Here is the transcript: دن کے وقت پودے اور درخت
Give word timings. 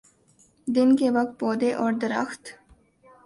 دن 0.67 0.95
کے 0.95 1.09
وقت 1.09 1.39
پودے 1.39 1.71
اور 1.73 1.93
درخت 2.01 2.49